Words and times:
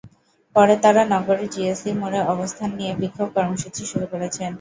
পরে 0.55 0.75
তাঁরা 0.83 1.03
নগরের 1.13 1.47
জিইসি 1.53 1.89
মোড়ে 1.99 2.19
অবস্থান 2.33 2.69
নিয়ে 2.77 2.93
বিক্ষোভ 3.01 3.27
কর্মসূচি 3.35 3.83
শুরু 3.91 4.05
করেছেন। 4.13 4.49